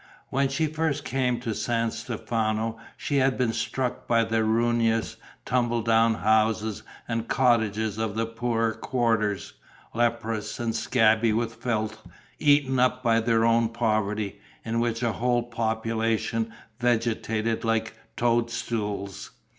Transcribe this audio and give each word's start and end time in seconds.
When 0.31 0.47
she 0.49 0.65
first 0.65 1.05
came 1.05 1.39
to 1.41 1.53
San 1.53 1.91
Stefano 1.91 2.79
she 2.97 3.17
had 3.17 3.37
been 3.37 3.53
struck 3.53 4.07
by 4.07 4.23
the 4.23 4.43
ruinous, 4.43 5.15
tumbledown 5.45 6.15
houses 6.15 6.81
and 7.07 7.27
cottages 7.27 7.99
of 7.99 8.15
the 8.15 8.25
poorer 8.25 8.73
quarters, 8.73 9.53
leprous 9.93 10.59
and 10.59 10.75
scabby 10.75 11.33
with 11.33 11.53
filth, 11.53 12.01
eaten 12.39 12.79
up 12.79 13.03
by 13.03 13.19
their 13.19 13.45
own 13.45 13.69
poverty, 13.69 14.39
in 14.65 14.79
which 14.79 15.03
a 15.03 15.11
whole 15.13 15.43
population 15.43 16.51
vegetated 16.79 17.63
like 17.63 17.93
toadstools. 18.17 19.29